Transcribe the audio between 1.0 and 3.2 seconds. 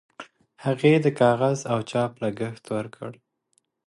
د کاغذ او چاپ لګښت ورکړ.